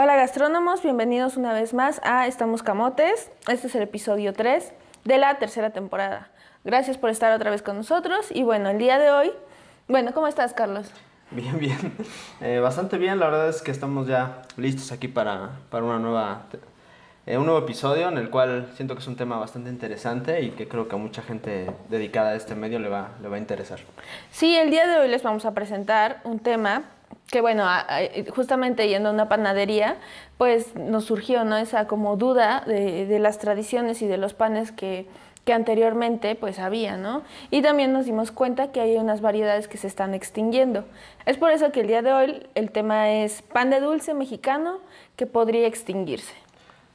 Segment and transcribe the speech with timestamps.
[0.00, 3.32] Hola gastrónomos, bienvenidos una vez más a Estamos Camotes.
[3.48, 4.72] Este es el episodio 3
[5.02, 6.30] de la tercera temporada.
[6.62, 9.32] Gracias por estar otra vez con nosotros y bueno, el día de hoy,
[9.88, 10.88] bueno, ¿cómo estás Carlos?
[11.32, 11.96] Bien, bien.
[12.40, 16.42] Eh, bastante bien, la verdad es que estamos ya listos aquí para, para una nueva,
[17.26, 20.50] eh, un nuevo episodio en el cual siento que es un tema bastante interesante y
[20.50, 23.40] que creo que a mucha gente dedicada a este medio le va, le va a
[23.40, 23.80] interesar.
[24.30, 26.84] Sí, el día de hoy les vamos a presentar un tema
[27.30, 27.66] que bueno,
[28.34, 29.96] justamente yendo a una panadería,
[30.38, 31.56] pues nos surgió ¿no?
[31.56, 35.06] esa como duda de, de las tradiciones y de los panes que,
[35.48, 37.22] que anteriormente pues había, ¿no?
[37.50, 40.84] Y también nos dimos cuenta que hay unas variedades que se están extinguiendo.
[41.24, 44.78] Es por eso que el día de hoy el tema es pan de dulce mexicano
[45.16, 46.34] que podría extinguirse.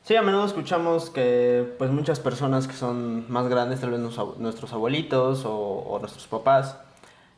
[0.03, 4.71] Sí, a menudo escuchamos que pues muchas personas que son más grandes, tal vez nuestros
[4.71, 6.77] abuelitos o, o nuestros papás,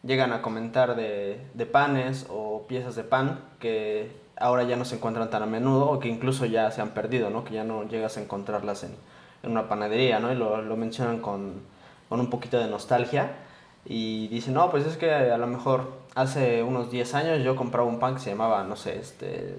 [0.05, 4.95] llegan a comentar de, de, panes o piezas de pan que ahora ya no se
[4.95, 7.43] encuentran tan a menudo o que incluso ya se han perdido, ¿no?
[7.43, 8.91] Que ya no llegas a encontrarlas en,
[9.43, 10.31] en una panadería, ¿no?
[10.31, 11.61] Y lo, lo mencionan con,
[12.09, 13.31] con, un poquito de nostalgia
[13.85, 17.87] y dicen, no, pues es que a lo mejor hace unos 10 años yo compraba
[17.87, 19.57] un pan que se llamaba, no sé, este,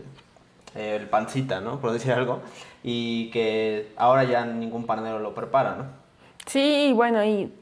[0.75, 1.81] el pancita, ¿no?
[1.81, 2.41] Por decir algo,
[2.83, 5.85] y que ahora ya ningún panadero lo prepara, ¿no?
[6.47, 7.53] Sí, bueno, y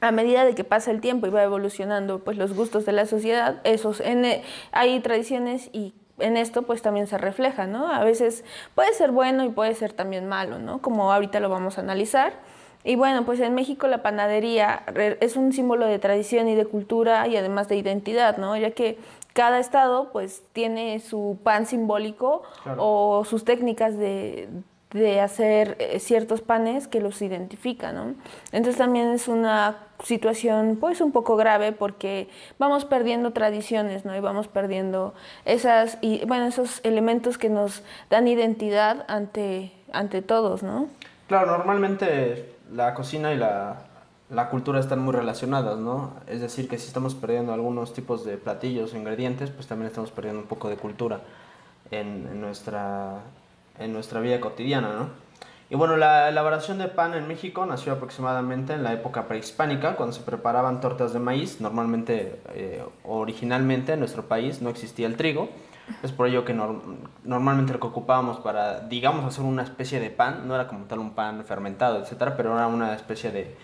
[0.00, 3.06] a medida de que pasa el tiempo y va evolucionando pues los gustos de la
[3.06, 7.90] sociedad, esos en, eh, hay tradiciones y en esto pues también se refleja, ¿no?
[7.92, 10.80] A veces puede ser bueno y puede ser también malo, ¿no?
[10.80, 12.34] Como ahorita lo vamos a analizar.
[12.82, 14.82] Y bueno, pues en México la panadería
[15.20, 18.56] es un símbolo de tradición y de cultura y además de identidad, ¿no?
[18.56, 18.98] Ya que
[19.34, 22.82] cada estado pues tiene su pan simbólico claro.
[22.82, 24.48] o sus técnicas de,
[24.92, 28.14] de hacer eh, ciertos panes que los identifican, ¿no?
[28.52, 34.16] Entonces también es una situación pues un poco grave porque vamos perdiendo tradiciones, ¿no?
[34.16, 35.14] Y vamos perdiendo
[35.44, 40.88] esas y bueno, esos elementos que nos dan identidad ante ante todos, ¿no?
[41.28, 43.82] Claro, normalmente la cocina y la,
[44.30, 46.14] la cultura están muy relacionadas, ¿no?
[46.26, 50.40] Es decir, que si estamos perdiendo algunos tipos de platillos ingredientes, pues también estamos perdiendo
[50.40, 51.20] un poco de cultura
[51.90, 53.20] en, en nuestra
[53.80, 55.30] en nuestra vida cotidiana, ¿no?
[55.70, 60.12] Y bueno, la elaboración de pan en México nació aproximadamente en la época prehispánica, cuando
[60.12, 61.60] se preparaban tortas de maíz.
[61.60, 65.48] Normalmente, eh, originalmente en nuestro país no existía el trigo.
[66.02, 66.82] Es por ello que no,
[67.22, 70.98] normalmente lo que ocupábamos para, digamos, hacer una especie de pan, no era como tal
[70.98, 73.56] un pan fermentado, etcétera, pero era una especie de,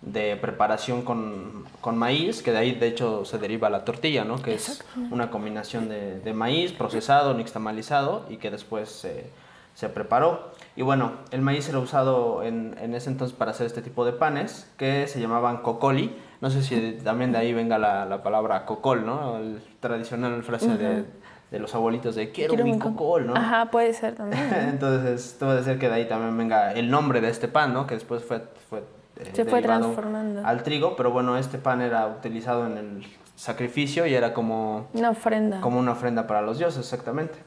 [0.00, 4.42] de preparación con, con, maíz, que de ahí de hecho se deriva la tortilla, ¿no?
[4.42, 9.30] Que es una combinación de, de maíz procesado, nixtamalizado y que después se
[9.74, 10.52] se preparó.
[10.76, 14.12] Y bueno, el maíz era usado en, en, ese entonces para hacer este tipo de
[14.12, 16.16] panes que se llamaban cocoli.
[16.40, 19.38] No sé si también de ahí venga la, la palabra cocol, ¿no?
[19.38, 20.78] El tradicional frase uh -huh.
[20.78, 21.04] de,
[21.50, 23.36] de, los abuelitos de quiero, quiero mi cocol, ¿no?
[23.36, 24.48] Ajá, puede ser también.
[24.70, 27.86] entonces, puede ser que de ahí también venga el nombre de este pan, ¿no?
[27.86, 28.82] Que después fue, fue
[29.16, 33.06] eh, se fue transformando al trigo, pero bueno, este pan era utilizado en el
[33.36, 35.60] sacrificio y era como una ofrenda.
[35.60, 37.38] Como una ofrenda para los dioses, exactamente.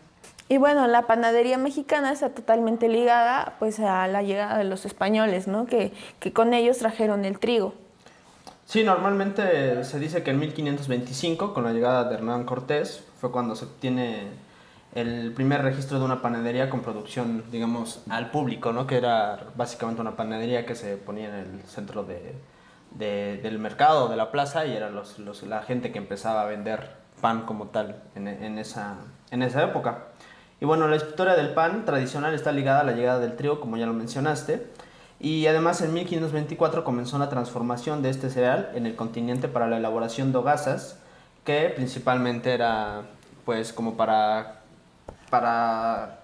[0.48, 5.48] Y bueno, la panadería mexicana está totalmente ligada pues a la llegada de los españoles,
[5.48, 5.66] ¿no?
[5.66, 7.74] Que, que con ellos trajeron el trigo.
[8.66, 13.56] Sí, normalmente se dice que en 1525, con la llegada de Hernán Cortés, fue cuando
[13.56, 14.28] se obtiene
[14.96, 18.88] el primer registro de una panadería con producción, digamos, al público, ¿no?
[18.88, 22.36] Que era básicamente una panadería que se ponía en el centro de,
[22.92, 26.46] de, del mercado, de la plaza, y era los, los, la gente que empezaba a
[26.46, 26.92] vender
[27.22, 28.96] pan como tal en, en, esa,
[29.32, 30.06] en esa época.
[30.66, 33.78] Y bueno, la historia del pan tradicional está ligada a la llegada del trigo, como
[33.78, 34.66] ya lo mencionaste.
[35.20, 39.78] Y además en 1524 comenzó la transformación de este cereal en el continente para la
[39.78, 40.98] elaboración de hogazas,
[41.44, 43.04] que principalmente era
[43.46, 44.62] pues como para,
[45.30, 46.22] para...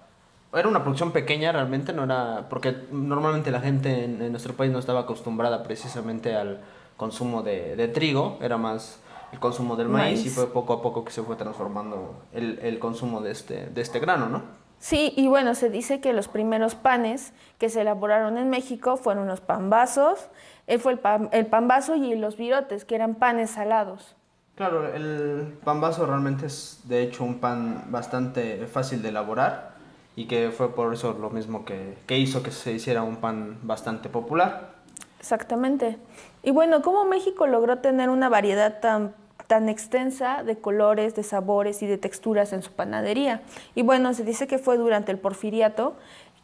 [0.52, 2.48] Era una producción pequeña realmente, no era...
[2.50, 6.58] Porque normalmente la gente en, nuestro país no estaba acostumbrada precisamente al
[6.96, 8.98] consumo de trigo, era más
[9.32, 12.58] el consumo del maíz, maíz, y fue poco a poco que se fue transformando el,
[12.62, 14.42] el consumo de este, de este grano, ¿no?
[14.82, 19.28] Sí, y bueno, se dice que los primeros panes que se elaboraron en México fueron
[19.28, 20.28] los pambazos,
[20.66, 24.16] eh, fue el, pan, el pambazo y los virotes, que eran panes salados.
[24.56, 29.74] Claro, el pambazo realmente es de hecho un pan bastante fácil de elaborar
[30.16, 33.60] y que fue por eso lo mismo que, que hizo que se hiciera un pan
[33.62, 34.72] bastante popular.
[35.20, 35.96] Exactamente.
[36.42, 39.14] Y bueno, ¿cómo México logró tener una variedad tan
[39.46, 43.42] tan extensa de colores, de sabores y de texturas en su panadería.
[43.74, 45.94] Y bueno, se dice que fue durante el porfiriato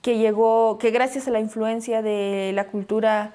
[0.02, 3.32] que llegó, que gracias a la influencia de la cultura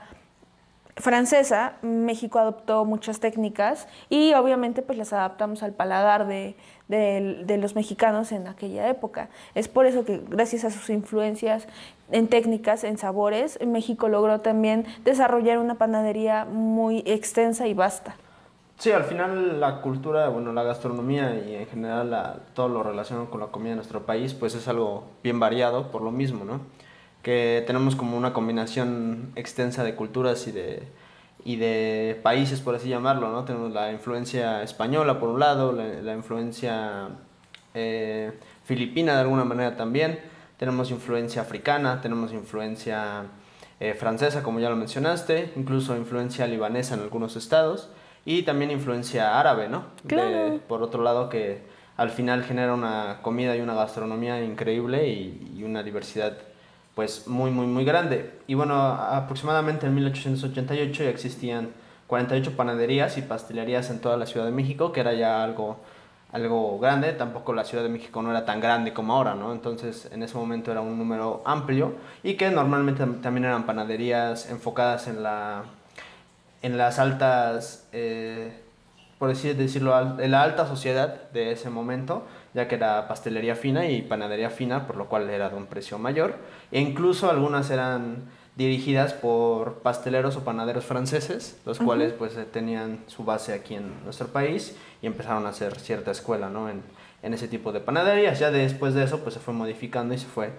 [0.96, 6.56] francesa, México adoptó muchas técnicas y obviamente pues las adaptamos al paladar de,
[6.88, 9.30] de, los mexicanos en aquella época.
[9.56, 11.68] Es por eso que gracias a sus influencias
[12.12, 18.16] en técnicas, en sabores, México logró también desarrollar una panadería muy extensa y vasta.
[18.78, 23.40] Sí, al final la cultura, bueno, la gastronomía y en general todo lo relacionado con
[23.40, 26.62] la comida de nuestro país, pues es algo bien variado por lo mismo, ¿no?
[27.22, 30.84] Que tenemos como una combinación extensa de culturas y de,
[31.46, 33.46] y de países, por así llamarlo, ¿no?
[33.46, 37.10] Tenemos la influencia española por un lado, la, influencia
[37.74, 38.34] eh,
[38.66, 40.20] filipina de alguna manera también,
[40.58, 43.26] tenemos influencia africana, tenemos influencia
[43.80, 47.90] eh, francesa, como ya lo mencionaste, incluso influencia libanesa en algunos estados,
[48.26, 49.86] y también influencia árabe, ¿no?
[50.08, 50.60] Claro.
[50.68, 51.62] por otro lado, que
[51.98, 56.38] al final genera una comida y una gastronomía increíble y, y una diversidad
[56.96, 58.40] pues muy, muy, muy grande.
[58.48, 61.70] Y bueno, aproximadamente en 1888 ya existían
[62.08, 65.78] 48 panaderías y pastelerías en toda la Ciudad de México, que era ya algo,
[66.32, 67.14] algo grande.
[67.14, 69.52] Tampoco la Ciudad de México no era tan grande como ahora, ¿no?
[69.52, 75.08] Entonces en ese momento era un número amplio y que normalmente también eran panaderías enfocadas
[75.08, 75.64] en, la,
[76.64, 78.52] en las altas, eh,
[79.20, 82.24] por así decirlo, en la alta sociedad de ese momento
[82.54, 85.98] ya que era pastelería fina y panadería fina, por lo cual era de un precio
[85.98, 86.36] mayor.
[86.72, 88.24] E incluso algunas eran
[88.56, 94.04] dirigidas por pasteleros o panaderos franceses, los cuales pues eh, tenían su base aquí en
[94.04, 96.70] nuestro país y empezaron a hacer cierta escuela ¿no?
[96.70, 96.84] en,
[97.24, 98.38] en ese tipo de panaderías.
[98.38, 100.52] Ya después de eso pues se fue modificando y se fue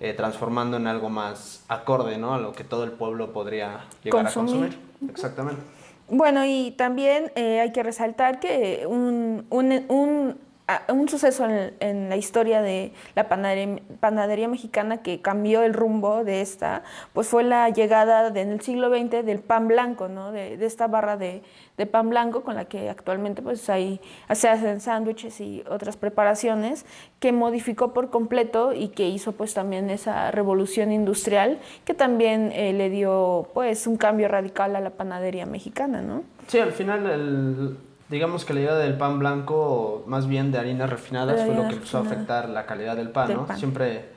[0.00, 2.32] eh, transformando en algo más acorde ¿no?
[2.32, 4.78] a lo que todo el pueblo podría llegar a consumir.
[5.08, 5.62] Exactamente.
[6.08, 10.38] Bueno, y también eh, hay que resaltar que un, un, un
[10.88, 11.46] un suceso
[11.80, 16.82] en, la historia de la panadería, mexicana que cambió el rumbo de esta,
[17.12, 20.32] pues fue la llegada en el siglo XX del pan blanco, ¿no?
[20.32, 21.42] de, esta barra de,
[21.90, 24.00] pan blanco con la que actualmente pues hay,
[24.32, 26.86] se hacen sándwiches y otras preparaciones,
[27.18, 32.72] que modificó por completo y que hizo pues también esa revolución industrial que también eh,
[32.72, 36.22] le dio pues un cambio radical a la panadería mexicana, ¿no?
[36.46, 37.76] Sí, al final el
[38.12, 41.74] digamos que la llegada del pan blanco, más bien de harinas refinadas, fue lo que
[41.74, 43.56] empezó a afectar la calidad del pan, ¿no?
[43.56, 44.10] Siempre,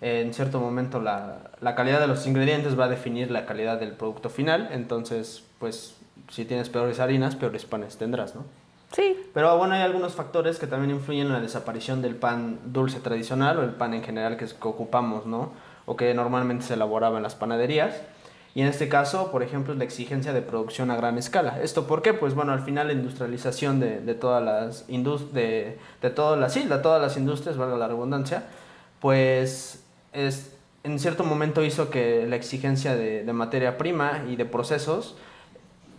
[0.00, 3.92] en cierto momento, la, la, calidad de los ingredientes va a definir la calidad del
[3.92, 5.96] producto final, entonces, pues,
[6.30, 8.44] si tienes peores harinas, peores panes tendrás, ¿no?
[8.92, 9.16] Sí.
[9.34, 13.58] Pero bueno, hay algunos factores que también influyen en la desaparición del pan dulce tradicional
[13.58, 15.50] o el pan en general que, que ocupamos, ¿no?
[15.86, 18.00] O que normalmente se elaboraba en las panaderías.
[18.54, 21.60] Y en este caso, por ejemplo, es la exigencia de producción a gran escala.
[21.62, 22.14] ¿Esto por qué?
[22.14, 26.64] Pues bueno, al final la industrialización de, de todas las de, de todas las sí,
[26.64, 28.44] de todas las industrias, valga la redundancia,
[29.00, 34.46] pues es, en cierto momento hizo que la exigencia de, de, materia prima y de
[34.46, 35.14] procesos,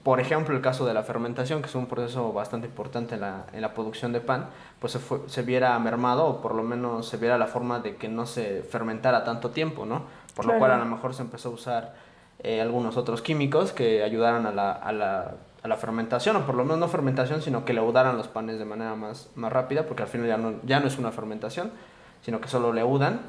[0.03, 3.45] por ejemplo, el caso de la fermentación, que es un proceso bastante importante en la,
[3.53, 4.49] en la producción de pan,
[4.79, 7.95] pues se, fue, se viera mermado o por lo menos se viera la forma de
[7.95, 10.03] que no se fermentara tanto tiempo, ¿no?
[10.35, 12.10] Por lo cual a lo mejor se empezó a usar
[12.43, 16.55] eh, algunos otros químicos que ayudaran a la, a, la, a la, fermentación, o por
[16.55, 20.03] lo menos no fermentación, sino que leudaran los panes de manera más, más rápida, porque
[20.03, 21.71] al final ya no, ya no es una fermentación,
[22.23, 23.21] sino que solo leudan.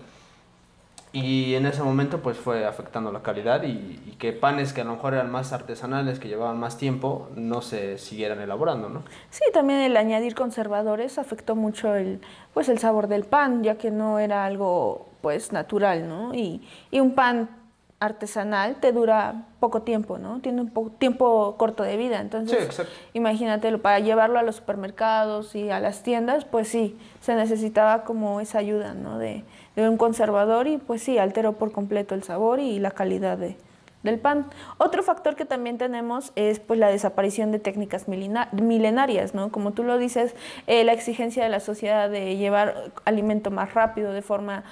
[1.14, 4.84] Y en ese momento pues fue afectando la calidad y, y, que panes que a
[4.84, 9.02] lo mejor eran más artesanales, que llevaban más tiempo, no se siguieran elaborando, ¿no?
[9.28, 12.22] Sí, también el añadir conservadores afectó mucho el,
[12.54, 16.34] pues el sabor del pan, ya que no era algo pues natural, ¿no?
[16.34, 17.61] Y, y un pan
[18.02, 20.40] artesanal te dura poco tiempo, ¿no?
[20.40, 22.20] Tiene un tiempo corto de vida.
[22.20, 22.82] Entonces, sí,
[23.14, 28.40] imagínatelo, para llevarlo a los supermercados y a las tiendas, pues sí, se necesitaba como
[28.40, 29.18] esa ayuda, ¿no?
[29.18, 29.44] De,
[29.76, 33.56] de un conservador y pues sí, alteró por completo el sabor y la calidad de,
[34.02, 34.46] del pan.
[34.78, 39.50] Otro factor que también tenemos es pues la desaparición de técnicas milenarias, ¿no?
[39.52, 40.34] Como tú lo dices,
[40.66, 44.64] eh, la exigencia de la sociedad de llevar alimento más rápido, de forma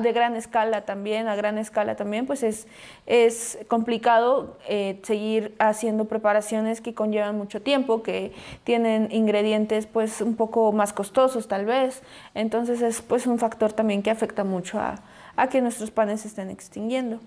[0.00, 2.66] de gran escala también, a gran escala también, pues es,
[3.06, 8.32] es complicado eh, seguir haciendo preparaciones que conllevan mucho tiempo, que
[8.64, 12.02] tienen ingredientes pues un poco más costosos tal vez.
[12.34, 14.96] Entonces es pues un factor también que afecta mucho a,
[15.36, 17.20] a que nuestros panes se estén extinguiendo.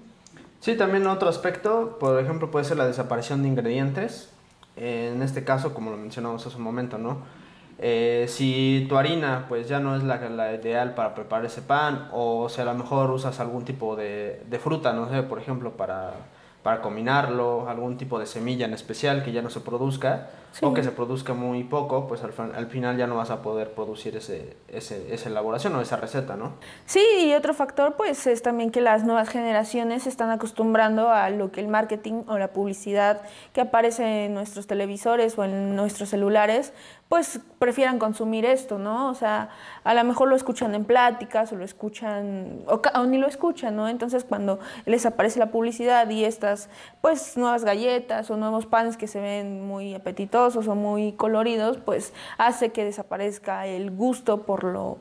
[0.60, 4.32] Sí, también otro aspecto, por ejemplo, puede ser la desaparición de ingredientes.
[4.76, 7.20] En este caso, como lo mencionamos hace un momento, ¿no?
[7.80, 12.10] Eh, si tu harina pues ya no es la, la, ideal para preparar ese pan
[12.12, 15.78] o si a lo mejor usas algún tipo de, de, fruta, no sé, por ejemplo,
[15.78, 16.14] para,
[16.64, 20.30] para combinarlo, algún tipo de semilla en especial que ya no se produzca
[20.62, 23.72] o que se produzca muy poco, pues al, al, final ya no vas a poder
[23.72, 26.54] producir ese, ese, esa elaboración o esa receta, ¿no?
[26.86, 31.30] Sí, y otro factor pues es también que las nuevas generaciones se están acostumbrando a
[31.30, 33.22] lo que el marketing o la publicidad
[33.54, 36.74] que aparece en nuestros televisores o en nuestros celulares,
[37.10, 39.10] pues prefieran consumir esto, ¿no?
[39.10, 39.50] O sea,
[39.86, 43.78] a lo mejor lo escuchan en pláticas o lo escuchan, o, o, ni lo escuchan,
[43.78, 43.88] ¿no?
[43.88, 49.08] Entonces cuando les aparece la publicidad y estas, pues, nuevas galletas o nuevos panes que
[49.08, 54.98] se ven muy apetitosos o muy coloridos, pues hace que desaparezca el gusto por lo,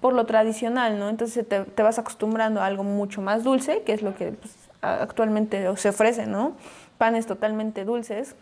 [0.00, 1.08] por lo tradicional, ¿no?
[1.08, 4.54] Entonces te, te vas acostumbrando a algo mucho más dulce, que es lo que pues,
[4.80, 6.52] actualmente se ofrece, ¿no?
[6.98, 8.36] Panes totalmente dulces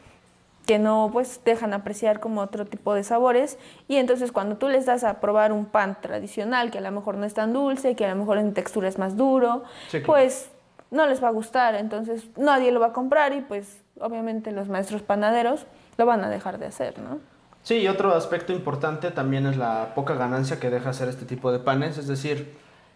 [0.67, 3.59] que no pues dejan apreciar como otro tipo de sabores.
[3.89, 7.17] Y entonces cuando tú les das a probar un pan tradicional que a lo mejor
[7.17, 9.63] no es tan dulce, que a lo mejor en textura es más duro,
[10.05, 10.51] pues
[10.91, 14.69] no les va a gustar, entonces nadie lo va a comprar y pues obviamente los
[14.69, 17.19] maestros panaderos lo van a dejar de hacer, ¿no?
[17.63, 21.51] Sí, y otro aspecto importante también es la poca ganancia que deja hacer este tipo
[21.51, 22.55] de panes, es decir,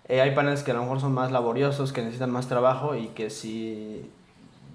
[0.09, 3.09] eh, hay panes que a lo mejor son más laboriosos, que necesitan más trabajo y
[3.09, 4.09] que si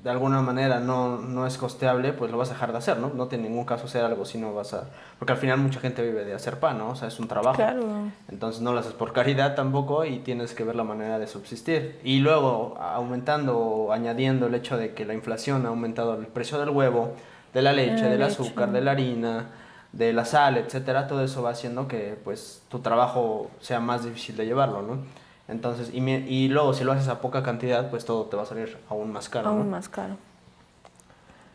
[0.06, 3.10] de alguna manera no, no es costeable, pues lo vas a dejar de hacer, ¿no?
[3.10, 4.84] No tiene ningún caso hacer algo si no vas a...
[5.18, 6.90] Porque al final mucha gente vive de hacer pan, ¿no?
[6.90, 7.56] O sea, es un trabajo.
[7.56, 7.82] Claro.
[8.30, 12.00] Entonces no lo haces por caridad tampoco y tienes que ver la manera de subsistir.
[12.04, 16.60] Y luego, aumentando o añadiendo el hecho de que la inflación ha aumentado el precio
[16.60, 17.16] del huevo,
[17.56, 18.32] de la leche, La del leche.
[18.34, 19.48] azúcar, de la harina,
[19.92, 24.38] de la sal, etcétera, todo eso va haciendo que pues tu trabajo sea más difícil
[24.38, 25.00] de llevarlo, ¿no?
[25.48, 28.46] Entonces, y, y luego si lo haces a poca cantidad, pues todo te va a
[28.46, 29.58] salir aún más caro, ¿no?
[29.58, 30.18] Aún más caro.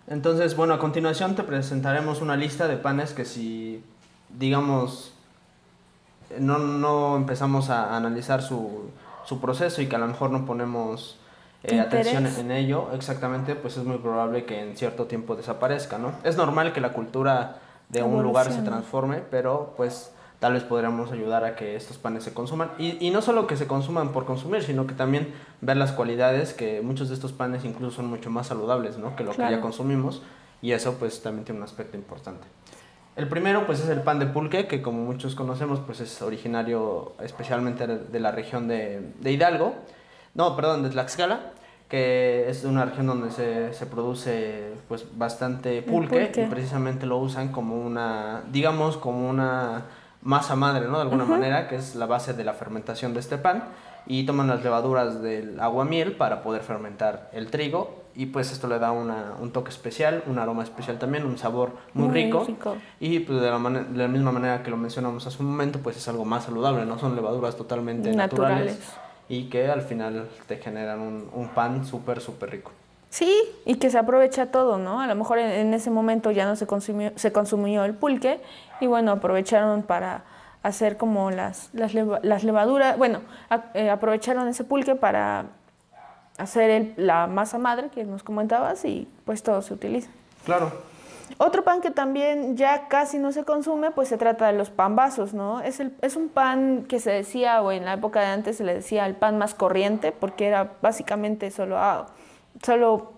[0.06, 3.82] Entonces, bueno, a continuación te presentaremos una lista de panes que si,
[4.28, 5.12] digamos,
[6.38, 8.90] no, no empezamos a analizar su,
[9.24, 11.18] su proceso y que a lo mejor no ponemos
[11.62, 16.12] eh, atención en ello, exactamente, pues es muy probable que en cierto tiempo desaparezca, ¿no?
[16.24, 21.12] Es normal que la cultura de un lugar se transforme, pero pues tal vez podríamos
[21.12, 22.72] ayudar a que estos panes se consuman.
[22.78, 26.54] Y, y no solo que se consuman por consumir, sino que también ver las cualidades,
[26.54, 29.14] que muchos de estos panes incluso son mucho más saludables, ¿no?
[29.14, 30.22] Que lo que ya consumimos.
[30.62, 32.46] Y eso pues también tiene un aspecto importante.
[33.16, 37.12] El primero pues es el pan de pulque, que como muchos conocemos pues es originario
[37.22, 39.74] especialmente de de la región de, de Hidalgo,
[40.34, 41.52] no, perdón, de Tlaxcala,
[41.88, 46.44] que es una región donde se, se produce pues bastante pulque, pulque.
[46.44, 49.86] y precisamente lo usan como una, digamos, como una
[50.22, 50.96] masa madre, ¿no?
[50.96, 53.64] De alguna manera, que es la base de la fermentación de este pan,
[54.06, 58.78] y toman las levaduras del aguamiel para poder fermentar el trigo, y pues esto le
[58.78, 62.44] da una- un toque especial, un aroma especial también, un sabor muy, Muy rico.
[62.46, 62.76] rico.
[62.98, 65.78] Y pues de la, mane- de la misma manera que lo mencionamos hace un momento,
[65.78, 66.98] pues es algo más saludable, ¿no?
[66.98, 68.92] Son levaduras totalmente naturales, Naturales.
[69.28, 72.72] y que al final te generan un, un pan súper, súper rico.
[73.10, 75.00] Sí, y que se aprovecha todo, ¿no?
[75.00, 78.40] A lo mejor en, en ese momento ya no se consumió, se consumió el pulque
[78.80, 80.22] y bueno, aprovecharon para
[80.62, 85.46] hacer como las, las, leva- las levaduras, bueno, a- eh, aprovecharon ese pulque para
[86.38, 90.10] hacer el- la masa madre que nos comentabas y pues todo se utiliza.
[90.44, 90.70] Claro,
[91.38, 95.32] Otro pan que también ya casi no se consume, pues se trata de los pambazos,
[95.32, 95.60] ¿no?
[95.60, 98.64] Es, el, es un pan que se decía, o en la época de antes se
[98.64, 102.06] le decía el pan más corriente, porque era básicamente solo, ah,
[102.62, 103.12] solo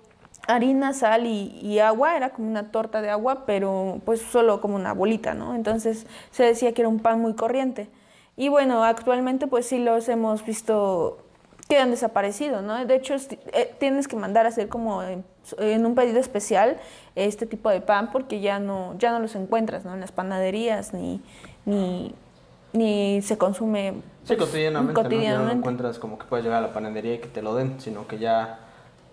[0.46, 4.76] harina, sal y, y agua, era como una torta de agua, pero pues solo como
[4.76, 5.54] una bolita, ¿no?
[5.54, 7.88] Entonces se decía que era un pan muy corriente.
[8.36, 11.18] Y bueno, actualmente pues sí los hemos visto
[11.68, 12.84] que han desaparecido, ¿no?
[12.84, 15.24] De hecho, eh, tienes que mandar a hacer como en,
[15.58, 16.76] en un pedido especial
[17.14, 19.94] este tipo de pan porque ya no, ya no los encuentras, ¿no?
[19.94, 21.22] En las panaderías ni,
[21.64, 22.14] ni,
[22.72, 25.10] ni se consume sí, pues, cotidianamente, ¿no?
[25.22, 27.80] Ya no encuentras como que puedes llegar a la panadería y que te lo den,
[27.80, 28.58] sino que ya,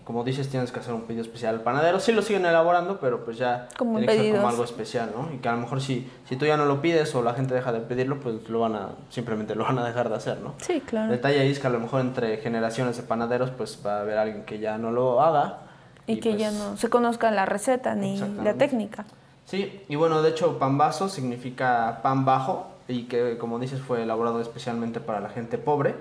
[0.10, 2.00] como dices, tienes que hacer un pedido especial al panadero.
[2.00, 4.52] Sí lo siguen elaborando, pero pues ya Como tiene que ser como pedidos.
[4.54, 5.32] algo especial, ¿no?
[5.32, 7.54] Y que a lo mejor si, si tú ya no lo pides o la gente
[7.54, 10.56] deja de pedirlo, pues lo van a, simplemente lo van a dejar de hacer, ¿no?
[10.58, 11.12] Sí, claro.
[11.12, 14.18] detalle ahí es que a lo mejor entre generaciones de panaderos, pues va a haber
[14.18, 15.60] alguien que ya no lo haga.
[16.08, 19.06] Y, que ya pues, no se conozca la receta ni la técnica.
[19.46, 24.02] Sí, y bueno, de hecho, pan vaso significa pan bajo y que, como dices, fue
[24.02, 25.94] elaborado especialmente para la gente pobre.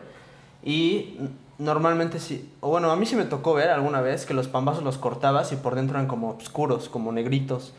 [0.65, 1.19] Y
[1.59, 4.65] normalmente sí, o bueno, a mí sí me tocó ver alguna vez que los pan
[4.65, 7.75] vasos los cortabas y por dentro eran como oscuros, como negritos.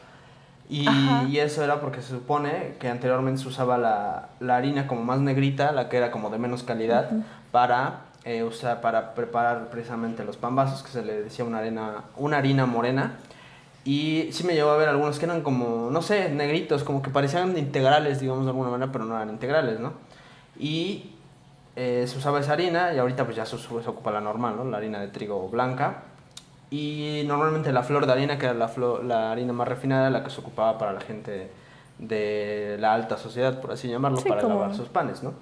[0.69, 0.87] Y,
[1.29, 5.19] y eso era porque se supone que anteriormente se usaba la, la harina como más
[5.19, 7.09] negrita, la que era como de menos calidad,
[7.51, 12.03] para, eh, usar, para preparar precisamente los pan vasos, que se le decía una, arena,
[12.17, 13.13] una harina morena.
[13.83, 17.09] Y sí me llevó a ver algunos que eran como, no sé, negritos, como que
[17.09, 19.93] parecían integrales, digamos de alguna manera, pero no eran integrales, ¿no?
[20.59, 21.15] Y
[21.75, 24.65] eh, se usaba esa harina y ahorita pues ya se, ocupa la normal, ¿no?
[24.65, 26.03] La harina de trigo blanca.
[26.71, 28.71] y normalmente la flor de harina, que era la,
[29.03, 31.49] la harina más refinada, la que se ocupaba para la gente
[31.97, 35.33] de la alta sociedad, por así llamarlo, para elaborar sus panes, ¿no?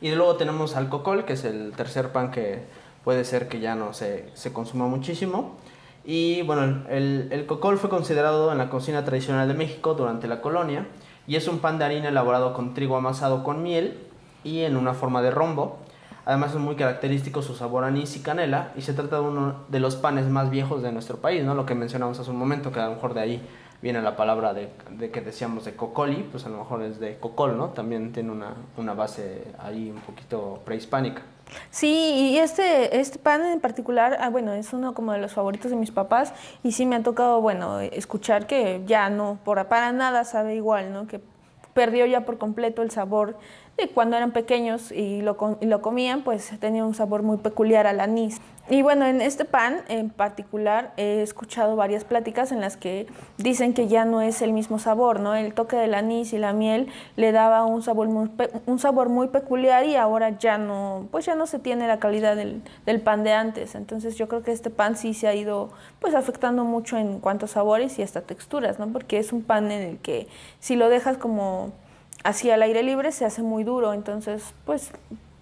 [0.00, 2.64] Y luego tenemos al cocol, que es el tercer pan que
[3.04, 5.56] puede ser que ya no se, se consuma muchísimo.
[6.04, 10.40] Y bueno, el, el cocol fue considerado en la cocina tradicional de México durante la
[10.40, 10.86] colonia
[11.28, 14.08] y es un pan de harina elaborado con trigo amasado con miel
[14.44, 15.78] y en una forma de rombo.
[16.24, 19.80] Además es muy característico su sabor anís y canela y se trata de uno de
[19.80, 21.54] los panes más viejos de nuestro país, ¿no?
[21.54, 23.48] Lo que mencionamos hace un momento, que a lo mejor de ahí
[23.82, 27.18] viene la palabra de, de, que decíamos de cocoli, pues a lo mejor es de
[27.18, 27.70] cocol, ¿no?
[27.70, 31.22] También tiene una, una base ahí un poquito prehispánica.
[31.70, 35.70] Sí, y este, este pan en particular, ah, bueno, es uno como de los favoritos
[35.70, 36.32] de mis papás
[36.62, 40.92] y sí me ha tocado, bueno, escuchar que ya no, por, para nada sabe igual,
[40.92, 41.08] ¿no?
[41.08, 41.20] Que
[41.74, 43.36] perdió ya por completo el sabor
[43.76, 48.40] de cuando eran pequeños y lo, comían, pues tenía un sabor muy peculiar al anís.
[48.70, 53.74] Y bueno, en este pan en particular he escuchado varias pláticas en las que dicen
[53.74, 55.34] que ya no es el mismo sabor, ¿no?
[55.34, 58.30] El toque del anís y la miel le daba un sabor muy,
[58.66, 62.36] un sabor muy peculiar y ahora ya no, pues ya no se tiene la calidad
[62.36, 63.74] del, del, pan de antes.
[63.74, 67.46] Entonces yo creo que este pan sí se ha ido pues afectando mucho en cuanto
[67.46, 68.86] a sabores y hasta texturas, ¿no?
[68.88, 70.28] Porque es un pan en el que
[70.60, 71.72] si lo dejas como
[72.22, 74.92] así al aire libre se hace muy duro, entonces pues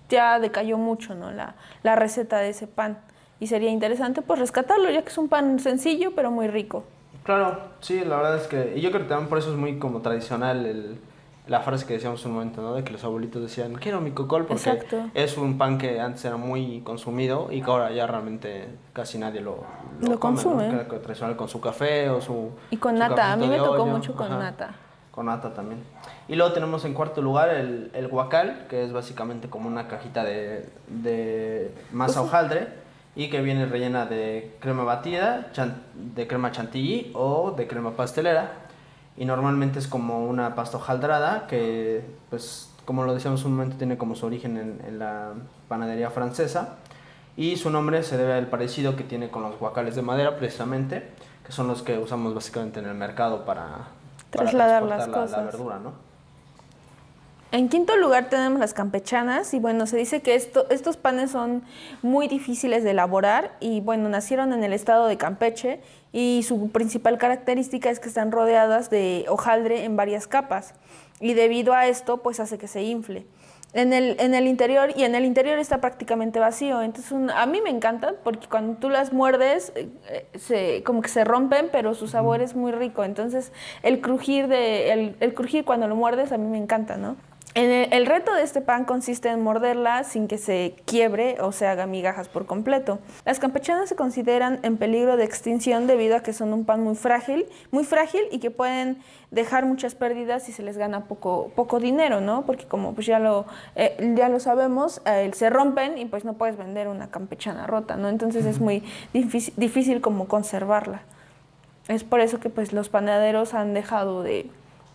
[0.08, 1.30] ya decayó mucho ¿no?
[1.30, 2.98] la, la receta de ese pan.
[3.38, 6.84] Y sería interesante pues rescatarlo, ya que es un pan sencillo pero muy rico.
[7.24, 9.78] Claro, sí, la verdad es que, y yo creo que también por eso es muy
[9.78, 10.98] como tradicional el,
[11.46, 12.74] la frase que decíamos un momento, ¿no?
[12.74, 16.36] De que los abuelitos decían, quiero mi cocol, porque es un pan que antes era
[16.36, 19.64] muy consumido y que ahora ya realmente casi nadie lo,
[20.00, 20.68] lo, consume.
[20.68, 20.84] ¿no?
[20.84, 22.50] tradicional con su café o su...
[22.70, 24.74] Y con nata, a mí me tocó mucho con nata.
[25.10, 25.82] Con nata también.
[26.28, 30.22] Y luego tenemos en cuarto lugar el, el guacal, que es básicamente como una cajita
[30.22, 32.68] de, de masa hojaldre
[33.16, 35.50] y que viene rellena de crema batida,
[35.94, 38.52] de crema chantilly o de crema pastelera.
[39.16, 43.98] Y normalmente es como una pasta hojaldrada que, pues, como lo decíamos un momento, tiene
[43.98, 45.32] como su origen en, en la
[45.68, 46.76] panadería francesa.
[47.36, 51.08] Y su nombre se debe al parecido que tiene con los guacales de madera, precisamente,
[51.44, 53.88] que son los que usamos básicamente en el mercado para,
[54.30, 55.32] trasladar las cosas.
[55.32, 56.10] La verdura, ¿no?
[57.52, 61.64] En quinto lugar tenemos las campechanas y bueno, se dice que esto, estos panes son
[62.00, 65.80] muy difíciles de elaborar y bueno, nacieron en el estado de Campeche
[66.12, 70.74] y su principal característica es que están rodeadas de hojaldre en varias capas
[71.18, 73.26] y debido a esto pues hace que se infle.
[73.72, 77.60] En el, en el interior y en el interior está prácticamente vacío, entonces a mí
[77.62, 81.94] me encantan porque cuando tú las muerdes eh, eh, se, como que se rompen pero
[81.94, 83.52] su sabor es muy rico, entonces
[83.84, 87.16] el crujir, de, el, el crujir cuando lo muerdes a mí me encanta, ¿no?
[87.54, 91.86] El, reto de este pan consiste en morderla sin que se quiebre o se haga
[91.86, 93.00] migajas por completo.
[93.24, 96.94] Las campechanas se consideran en peligro de extinción debido a que son un pan muy
[96.94, 98.98] frágil, muy frágil y que pueden
[99.32, 102.46] dejar muchas pérdidas si se les gana poco, poco dinero, ¿no?
[102.46, 106.34] Porque como pues ya lo, eh, ya lo sabemos, eh, se rompen y pues no
[106.34, 108.08] puedes vender una campechana rota, ¿no?
[108.08, 111.02] Entonces es muy difícil, difícil como conservarla.
[111.88, 114.48] Es por eso que pues los panaderos han dejado de,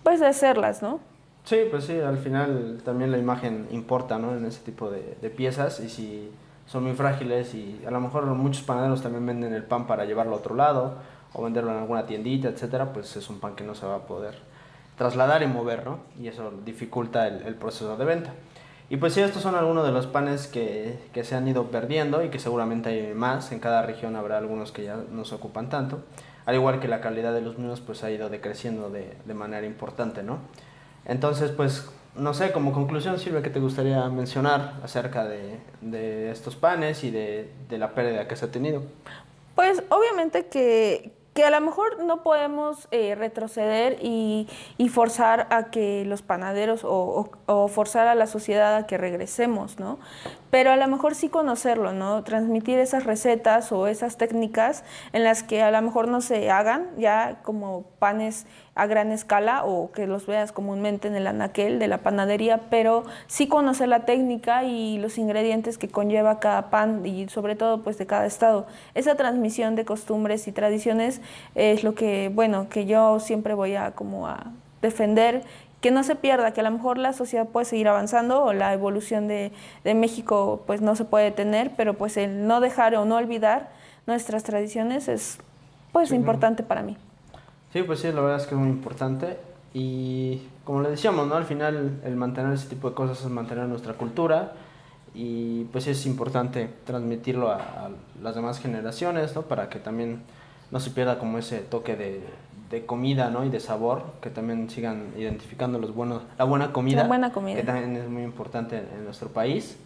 [0.04, 1.02] pues, de hacerlas, ¿no?
[1.46, 4.36] Sí, pues sí, al final también la imagen importa, ¿no?
[4.36, 6.32] En ese tipo de, de, piezas y si
[6.66, 10.34] son muy frágiles y a lo mejor muchos panaderos también venden el pan para llevarlo
[10.34, 10.96] a otro lado
[11.34, 14.08] o venderlo en alguna tiendita, etcétera, pues es un pan que no se va a
[14.08, 14.36] poder
[14.98, 16.00] trasladar y mover, ¿no?
[16.20, 18.34] Y eso dificulta el, el proceso de venta.
[18.90, 22.24] Y pues sí, estos son algunos de los panes que, que, se han ido perdiendo
[22.24, 23.52] y que seguramente hay más.
[23.52, 26.00] En cada región habrá algunos que ya no se ocupan tanto.
[26.46, 29.66] Al igual que la calidad de los mismos pues ha ido decreciendo de, de manera
[29.66, 30.40] importante, ¿no?
[31.06, 36.56] Entonces, pues, no sé, como conclusión, Silvia, ¿qué te gustaría mencionar acerca de, de estos
[36.56, 38.84] panes y de, de, la pérdida que se ha tenido?
[39.56, 44.48] Pues, obviamente que, que a lo mejor no podemos eh, retroceder y,
[44.90, 49.78] forzar a que los panaderos o, o, o, forzar a la sociedad a que regresemos,
[49.78, 50.00] ¿no?
[50.50, 52.24] Pero a lo mejor sí conocerlo, ¿no?
[52.24, 56.88] Transmitir esas recetas o esas técnicas en las que a lo mejor no se hagan
[56.98, 61.88] ya como panes a gran escala o que los veas comúnmente en el anaquel de
[61.88, 67.28] la panadería, pero sí conocer la técnica y los ingredientes que conlleva cada pan y
[67.30, 68.68] sobre todo pues de cada estado.
[68.94, 71.22] Esa transmisión de costumbres y tradiciones
[71.56, 75.44] es lo que, bueno, que yo siempre voy a como a defender
[75.86, 78.74] que no se pierda, que a lo mejor la sociedad puede seguir avanzando o la
[78.74, 79.52] evolución de,
[79.84, 83.70] de, México pues no se puede detener, pero pues el no dejar o no olvidar
[84.08, 85.38] nuestras tradiciones es
[85.92, 86.98] pues sí, importante para mí.
[87.72, 89.38] Sí, pues sí, la verdad es que es muy importante
[89.76, 91.36] y como le decíamos, ¿no?
[91.36, 94.54] Al final el mantener ese tipo de cosas es mantener nuestra cultura
[95.14, 97.90] y pues es importante transmitirlo a, a
[98.24, 99.44] las demás generaciones, ¿no?
[99.44, 100.24] Para que también
[100.72, 102.22] no se pierda como ese toque de,
[102.70, 103.46] de comida, ¿no?
[103.46, 107.04] Y de sabor, que también sigan identificando los buenos, la buena comida.
[107.04, 107.58] La buena comida.
[107.58, 109.78] Que también es muy importante en, en nuestro país.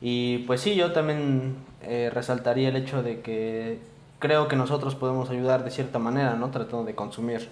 [0.00, 3.80] Y pues sí, yo también eh, resaltaría el hecho de que
[4.18, 6.50] creo que nosotros podemos ayudar de cierta manera, ¿no?
[6.50, 7.48] Tratando de consumir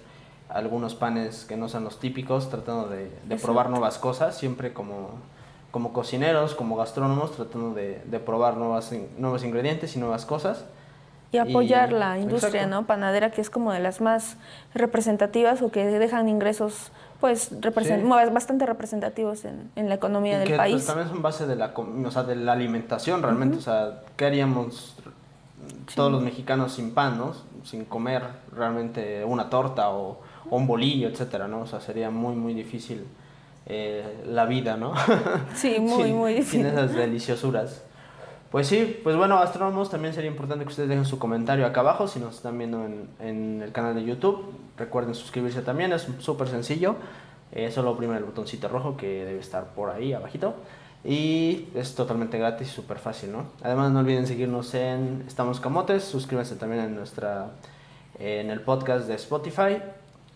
[0.49, 5.09] algunos panes que no sean los típicos, tratando de, de probar nuevas cosas, siempre como,
[5.71, 10.63] como cocineros, como gastrónomos, tratando de, de probar nuevas, nuevos ingredientes y nuevas cosas.
[11.31, 12.81] Y apoyar Y- la industria, exacto.
[12.81, 12.87] ¿no?
[12.87, 14.37] Panadera, que es como de las más
[14.73, 18.31] representativas o que dejan ingresos, pues, represent- Sí.
[18.33, 20.85] bastante representativos en, en la economía Y del que pues, país.
[20.85, 23.57] también son base de la, com- o sea, de la alimentación realmente.
[23.57, 24.95] O sea, ¿qué haríamos
[25.95, 27.33] todos los mexicanos sin pan, ¿no?
[27.65, 28.23] Sin comer
[28.55, 31.61] realmente una torta o, o un bolillo, etcétera, ¿no?
[31.61, 33.05] O sea, sería muy, muy difícil
[33.65, 34.93] eh, la vida, ¿no?
[35.55, 36.65] Sí, muy, Sin- muy Sin difícil.
[36.67, 37.83] esas deliciosuras.
[38.51, 42.07] Pues sí, pues bueno, astrónomos, también sería importante que ustedes dejen su comentario acá abajo
[42.07, 44.53] si nos están viendo en, en el canal de YouTube.
[44.77, 46.95] Recuerden suscribirse también, es súper sencillo.
[47.51, 50.55] Eh, solo oprimen el botoncito rojo que debe estar por ahí abajito.
[51.03, 53.45] Y es totalmente gratis y súper fácil, ¿no?
[53.61, 57.51] Además no olviden seguirnos en Estamos Camotes, suscríbanse también en nuestra
[58.19, 59.77] en el podcast de Spotify.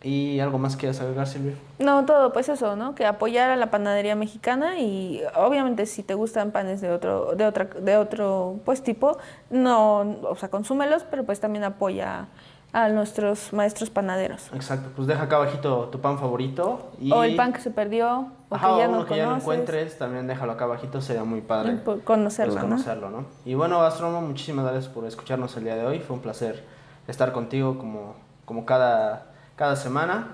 [0.04, 1.54] ¿Y algo más quieras agregar, Silvia?
[1.78, 2.96] No, todo, pues eso, ¿no?
[2.96, 7.46] Que apoyar a la panadería mexicana y obviamente si te gustan panes de otro, de
[7.46, 9.18] otra, de otro pues tipo,
[9.52, 12.28] no, o sea, consúmelos, pero pues también apoya
[12.74, 14.50] a nuestros maestros panaderos.
[14.54, 16.92] Exacto, pues deja acá abajito tu pan favorito.
[17.00, 17.12] Y...
[17.12, 19.30] O el pan que se perdió, o Ajá, que ya uno no que ya no
[19.30, 19.44] conoces.
[19.44, 21.74] encuentres, también déjalo acá abajito, sería muy padre.
[21.74, 22.70] Por conocerlo, pues, ¿no?
[22.72, 23.26] conocerlo, ¿no?
[23.46, 26.00] Y bueno, Astrónomo, muchísimas gracias por escucharnos el día de hoy.
[26.00, 26.64] Fue un placer
[27.08, 29.31] estar contigo como, como cada,
[29.62, 30.30] cada semana.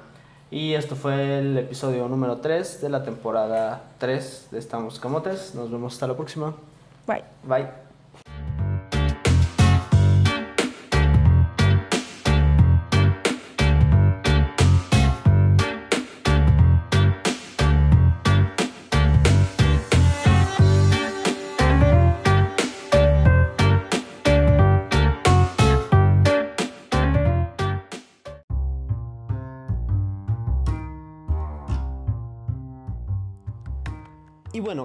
[0.49, 5.53] Y esto fue el episodio número 3 de la temporada 3 de Estamos Camotes.
[5.53, 6.55] Nos vemos hasta la próxima.
[7.05, 7.25] Bye.
[7.43, 7.86] Bye.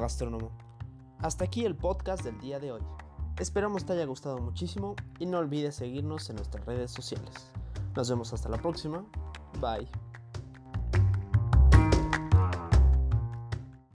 [0.01, 0.51] Gastrónomo,
[1.19, 2.83] hasta aquí el podcast del día de hoy.
[3.39, 7.35] Esperamos te haya gustado muchísimo y no olvides seguirnos en nuestras redes sociales.
[7.97, 9.05] Nos vemos hasta la próxima.
[9.61, 10.12] Bye.